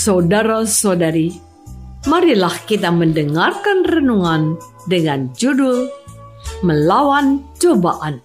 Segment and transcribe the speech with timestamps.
[0.00, 1.28] Saudara-saudari,
[2.08, 4.56] marilah kita mendengarkan renungan
[4.88, 5.92] dengan judul
[6.64, 8.24] Melawan Cobaan.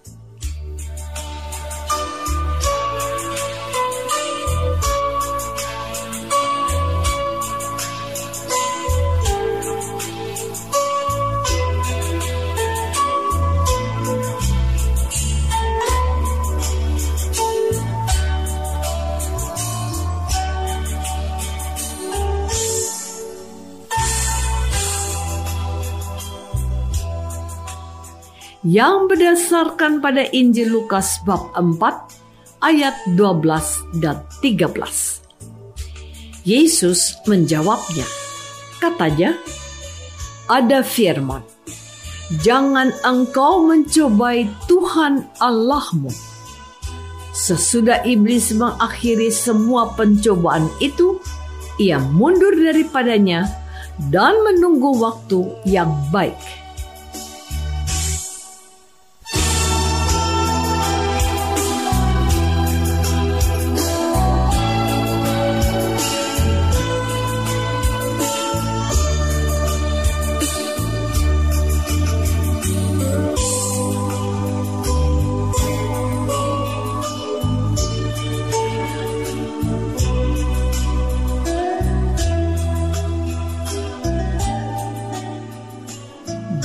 [28.64, 35.20] Yang berdasarkan pada Injil Lukas bab 4 ayat 12 dan 13.
[36.46, 38.06] Yesus menjawabnya,
[38.78, 39.34] katanya,
[40.46, 41.42] ada firman,
[42.42, 46.10] Jangan engkau mencobai Tuhan Allahmu.
[47.30, 51.22] Sesudah iblis mengakhiri semua pencobaan itu,
[51.78, 53.46] ia mundur daripadanya
[54.10, 56.65] dan menunggu waktu yang baik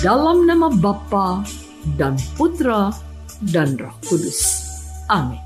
[0.01, 1.45] Dalam nama Bapa
[1.93, 2.89] dan Putra
[3.53, 4.65] dan Roh Kudus.
[5.05, 5.37] Amin.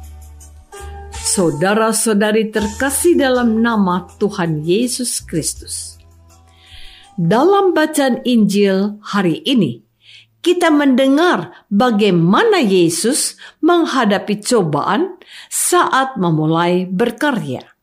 [1.12, 6.00] Saudara-saudari terkasih dalam nama Tuhan Yesus Kristus.
[7.20, 9.84] Dalam bacaan Injil hari ini,
[10.40, 15.20] kita mendengar bagaimana Yesus menghadapi cobaan
[15.52, 17.76] saat memulai berkarya.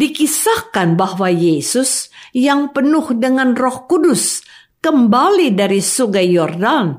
[0.00, 4.48] Dikisahkan bahwa Yesus yang penuh dengan Roh Kudus
[4.80, 6.96] kembali dari sungai Yordan,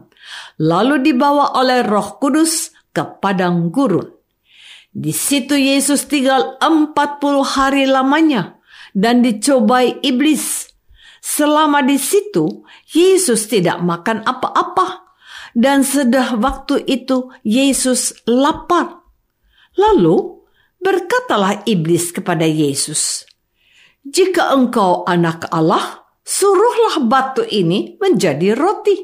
[0.61, 4.07] lalu dibawa oleh Roh Kudus ke padang gurun.
[4.91, 7.01] Di situ Yesus tinggal 40
[7.41, 8.59] hari lamanya
[8.93, 10.67] dan dicobai iblis.
[11.21, 15.07] Selama di situ, Yesus tidak makan apa-apa.
[15.51, 19.03] Dan sedah waktu itu Yesus lapar.
[19.75, 20.47] Lalu
[20.79, 23.27] berkatalah iblis kepada Yesus,
[24.07, 28.97] "Jika engkau anak Allah, suruhlah batu ini menjadi roti.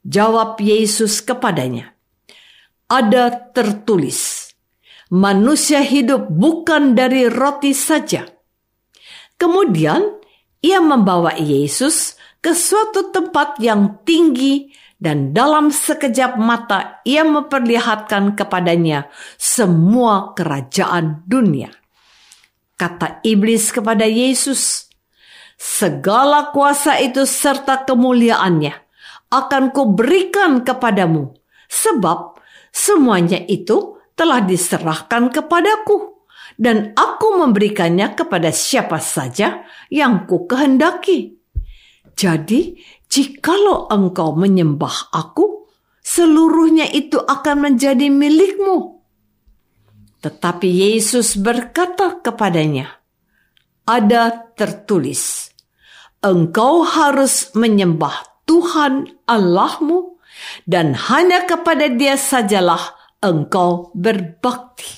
[0.00, 1.92] Jawab Yesus kepadanya,
[2.88, 4.50] ada tertulis,
[5.12, 8.24] manusia hidup bukan dari roti saja.
[9.36, 10.20] Kemudian
[10.64, 19.08] ia membawa Yesus ke suatu tempat yang tinggi dan dalam sekejap mata ia memperlihatkan kepadanya
[19.40, 21.72] semua kerajaan dunia.
[22.76, 24.89] Kata iblis kepada Yesus,
[25.60, 28.72] segala kuasa itu serta kemuliaannya
[29.28, 31.36] akan kuberikan kepadamu,
[31.68, 32.40] sebab
[32.72, 36.24] semuanya itu telah diserahkan kepadaku,
[36.56, 41.36] dan aku memberikannya kepada siapa saja yang ku kehendaki.
[42.16, 45.68] Jadi, jikalau engkau menyembah aku,
[46.00, 49.00] seluruhnya itu akan menjadi milikmu.
[50.20, 52.92] Tetapi Yesus berkata kepadanya,
[53.88, 55.49] "Ada tertulis,
[56.20, 60.20] engkau harus menyembah Tuhan Allahmu,
[60.64, 64.88] dan hanya kepada Dia sajalah engkau berbakti."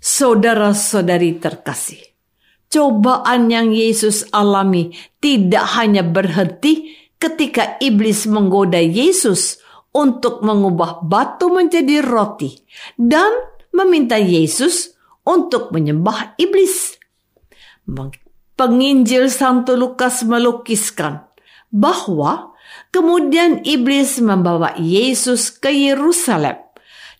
[0.00, 2.00] Saudara-saudari terkasih,
[2.72, 9.60] cobaan yang Yesus alami tidak hanya berhenti ketika iblis menggoda Yesus
[9.92, 12.64] untuk mengubah batu menjadi roti
[12.96, 13.28] dan
[13.76, 16.96] meminta Yesus untuk menyembah iblis.
[18.60, 21.24] Penginjil Santo Lukas melukiskan
[21.72, 22.52] bahwa
[22.92, 26.60] kemudian iblis membawa Yesus ke Yerusalem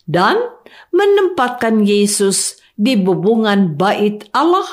[0.04, 0.37] dan
[0.92, 4.69] menempatkan Yesus di bubungan bait Allah.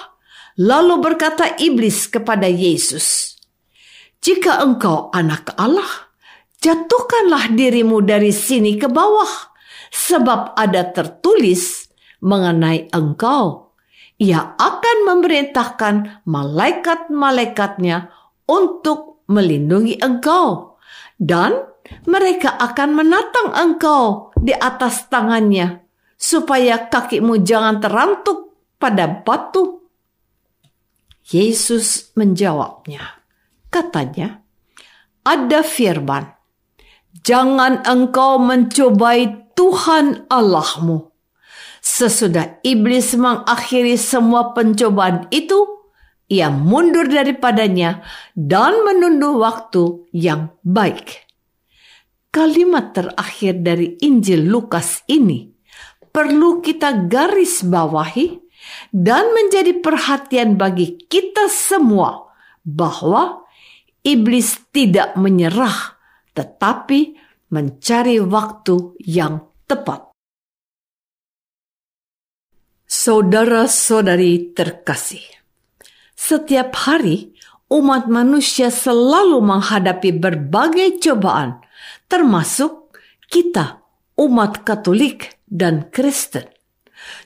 [0.60, 3.40] Lalu berkata iblis kepada Yesus,
[4.20, 6.12] "Jika engkau anak Allah,
[6.60, 9.56] jatuhkanlah dirimu dari sini ke bawah,
[9.88, 11.88] sebab ada tertulis
[12.20, 13.67] mengenai engkau.
[14.18, 18.10] Ia akan memerintahkan malaikat-malaikatnya
[18.50, 20.80] untuk melindungi engkau,
[21.22, 21.54] dan
[22.10, 25.86] mereka akan menatang engkau di atas tangannya
[26.18, 29.86] supaya kakimu jangan terantuk pada batu.
[31.28, 33.22] Yesus menjawabnya,
[33.70, 34.42] katanya,
[35.22, 36.34] ada firman,
[37.22, 41.17] jangan engkau mencobai Tuhan Allahmu.
[41.88, 45.88] Sesudah iblis mengakhiri semua pencobaan itu,
[46.28, 48.04] ia mundur daripadanya
[48.36, 51.24] dan menunduh waktu yang baik.
[52.28, 55.48] Kalimat terakhir dari Injil Lukas ini
[56.12, 58.36] perlu kita garis bawahi
[58.92, 62.36] dan menjadi perhatian bagi kita semua
[62.68, 63.48] bahwa
[64.04, 65.96] iblis tidak menyerah
[66.36, 67.16] tetapi
[67.48, 68.76] mencari waktu
[69.08, 70.07] yang tepat.
[72.88, 75.20] Saudara-saudari terkasih,
[76.16, 77.36] setiap hari
[77.68, 81.60] umat manusia selalu menghadapi berbagai cobaan,
[82.08, 82.96] termasuk
[83.28, 83.84] kita,
[84.16, 86.48] umat Katolik dan Kristen.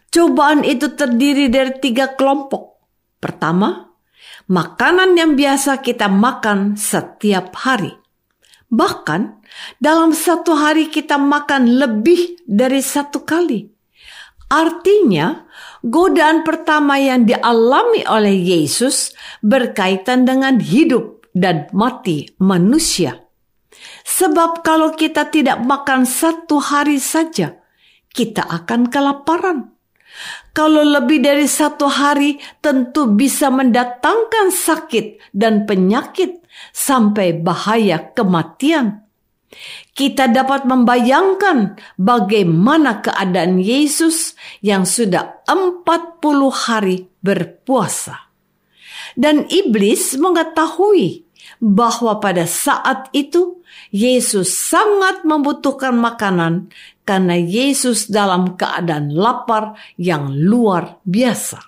[0.09, 2.81] Cobaan itu terdiri dari tiga kelompok.
[3.21, 3.85] Pertama,
[4.49, 7.93] makanan yang biasa kita makan setiap hari.
[8.65, 9.21] Bahkan
[9.77, 13.80] dalam satu hari kita makan lebih dari satu kali.
[14.51, 15.47] Artinya,
[15.79, 23.15] godaan pertama yang dialami oleh Yesus berkaitan dengan hidup dan mati manusia.
[24.03, 27.55] Sebab kalau kita tidak makan satu hari saja,
[28.11, 29.71] kita akan kelaparan.
[30.51, 36.43] Kalau lebih dari satu hari, tentu bisa mendatangkan sakit dan penyakit
[36.75, 39.07] sampai bahaya kematian.
[39.91, 44.33] Kita dapat membayangkan bagaimana keadaan Yesus
[44.63, 48.31] yang sudah 40 hari berpuasa.
[49.13, 51.27] Dan iblis mengetahui
[51.59, 53.59] bahwa pada saat itu
[53.91, 56.71] Yesus sangat membutuhkan makanan
[57.03, 61.59] karena Yesus dalam keadaan lapar yang luar biasa.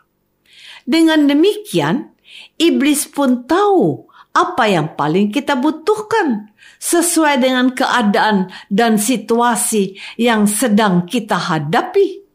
[0.88, 2.16] Dengan demikian,
[2.60, 6.50] iblis pun tahu apa yang paling kita butuhkan
[6.82, 12.26] sesuai dengan keadaan dan situasi yang sedang kita hadapi.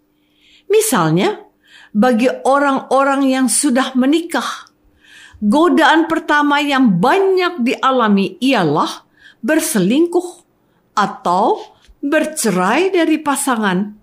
[0.71, 1.43] Misalnya,
[1.90, 4.71] bagi orang-orang yang sudah menikah,
[5.43, 9.02] godaan pertama yang banyak dialami ialah
[9.43, 10.47] berselingkuh
[10.95, 11.59] atau
[11.99, 13.98] bercerai dari pasangan,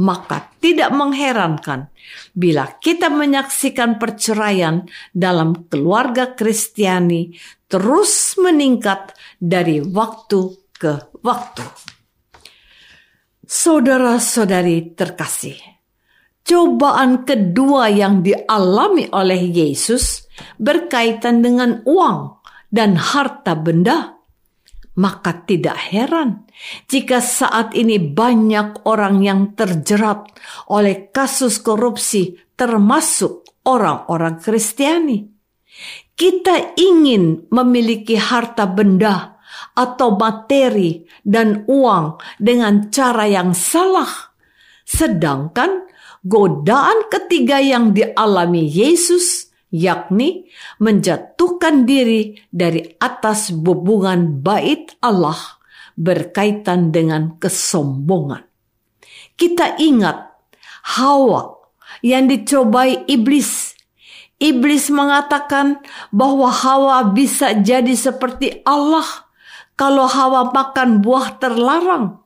[0.00, 1.90] maka tidak mengherankan
[2.34, 7.34] bila kita menyaksikan perceraian dalam keluarga Kristiani
[7.70, 10.40] terus meningkat dari waktu
[10.74, 11.64] ke waktu.
[13.44, 15.58] Saudara-saudari terkasih,
[16.42, 22.40] cobaan kedua yang dialami oleh Yesus berkaitan dengan uang
[22.72, 24.16] dan harta benda
[24.94, 26.46] maka tidak heran
[26.86, 30.30] jika saat ini banyak orang yang terjerat
[30.70, 35.26] oleh kasus korupsi termasuk orang-orang Kristiani.
[36.14, 39.42] Kita ingin memiliki harta benda
[39.74, 44.30] atau materi dan uang dengan cara yang salah.
[44.86, 45.90] Sedangkan
[46.22, 50.46] godaan ketiga yang dialami Yesus yakni
[50.78, 55.58] menjatuhkan diri dari atas bubungan bait Allah
[55.98, 58.46] berkaitan dengan kesombongan.
[59.34, 60.30] Kita ingat
[60.94, 61.58] Hawa
[62.06, 63.74] yang dicobai iblis.
[64.38, 65.82] Iblis mengatakan
[66.14, 69.06] bahwa Hawa bisa jadi seperti Allah
[69.74, 72.22] kalau Hawa makan buah terlarang.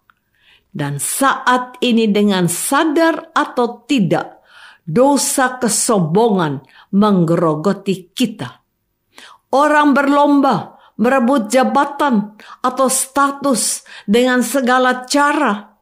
[0.68, 4.37] Dan saat ini dengan sadar atau tidak,
[4.88, 6.64] dosa kesombongan
[6.96, 8.64] menggerogoti kita.
[9.52, 15.76] Orang berlomba merebut jabatan atau status dengan segala cara.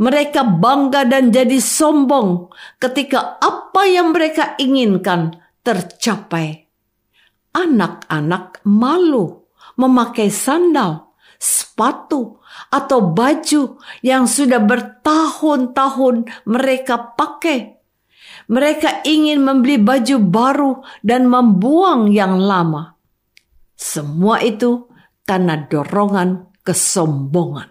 [0.00, 2.48] Mereka bangga dan jadi sombong
[2.80, 6.64] ketika apa yang mereka inginkan tercapai.
[7.52, 9.44] Anak-anak malu
[9.76, 12.40] memakai sandal, sepatu,
[12.72, 17.79] atau baju yang sudah bertahun-tahun mereka pakai.
[18.50, 20.72] Mereka ingin membeli baju baru
[21.06, 22.98] dan membuang yang lama.
[23.78, 24.90] Semua itu
[25.22, 27.70] karena dorongan kesombongan.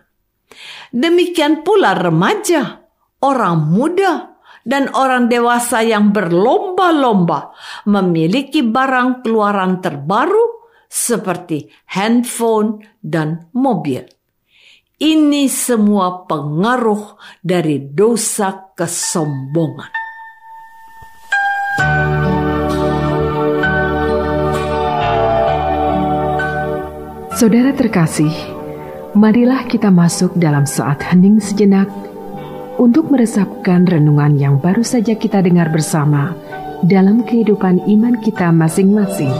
[0.95, 2.79] Demikian pula remaja,
[3.19, 7.51] orang muda, dan orang dewasa yang berlomba-lomba
[7.83, 14.07] memiliki barang keluaran terbaru seperti handphone dan mobil.
[14.99, 19.98] Ini semua pengaruh dari dosa kesombongan.
[27.39, 28.35] Saudara terkasih,
[29.15, 31.87] marilah kita masuk dalam saat hening sejenak
[32.75, 36.35] untuk meresapkan renungan yang baru saja kita dengar bersama
[36.83, 39.31] dalam kehidupan iman kita masing-masing.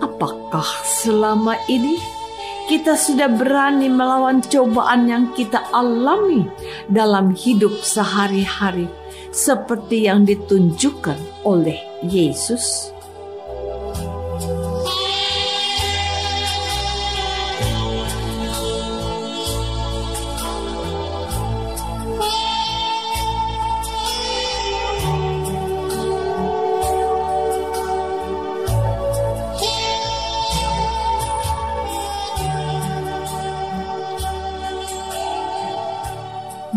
[0.00, 2.23] Apakah selama ini
[2.64, 6.48] kita sudah berani melawan cobaan yang kita alami
[6.88, 8.88] dalam hidup sehari-hari,
[9.28, 12.94] seperti yang ditunjukkan oleh Yesus.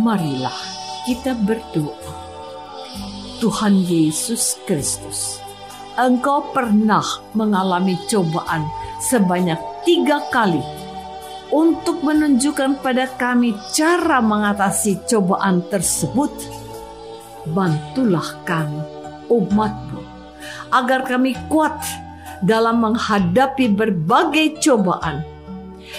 [0.07, 0.55] Marilah
[1.03, 2.15] kita berdoa.
[3.43, 5.43] Tuhan Yesus Kristus,
[5.99, 7.03] Engkau pernah
[7.35, 8.63] mengalami cobaan
[9.03, 10.63] sebanyak tiga kali
[11.51, 16.31] untuk menunjukkan pada kami cara mengatasi cobaan tersebut.
[17.51, 18.79] Bantulah kami,
[19.27, 20.01] umatmu,
[20.71, 21.75] agar kami kuat
[22.39, 25.19] dalam menghadapi berbagai cobaan.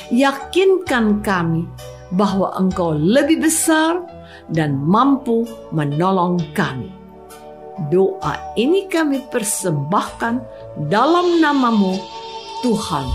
[0.09, 1.69] Yakinkan kami
[2.15, 4.00] bahwa Engkau lebih besar
[4.49, 6.88] dan mampu menolong kami.
[7.93, 10.43] Doa ini kami persembahkan
[10.91, 11.95] dalam namamu,
[12.67, 13.07] Tuhan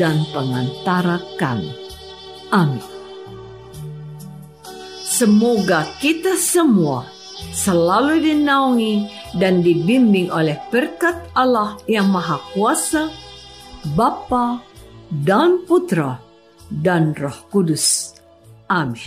[0.00, 1.70] dan pengantara kami.
[2.50, 2.82] Amin.
[5.06, 7.06] Semoga kita semua
[7.54, 9.06] selalu dinaungi
[9.38, 13.12] dan dibimbing oleh berkat Allah yang Maha Kuasa,
[13.94, 14.58] Bapa
[15.12, 16.18] dan Putra
[16.70, 18.19] dan Roh Kudus.
[18.70, 19.02] Amin.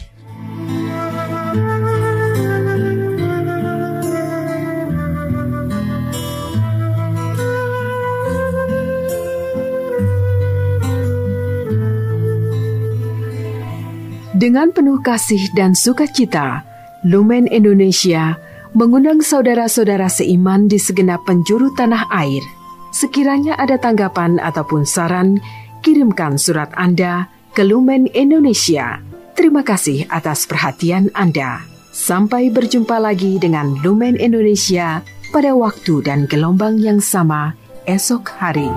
[14.33, 16.67] Dengan penuh kasih dan sukacita,
[17.07, 18.35] Lumen Indonesia
[18.75, 22.43] mengundang saudara-saudara seiman di segenap penjuru tanah air.
[22.91, 25.39] Sekiranya ada tanggapan ataupun saran,
[25.79, 31.65] kirimkan surat Anda ke Lumen Indonesia Terima kasih atas perhatian Anda.
[31.89, 35.01] Sampai berjumpa lagi dengan Lumen Indonesia
[35.33, 37.57] pada waktu dan gelombang yang sama
[37.89, 38.69] esok hari.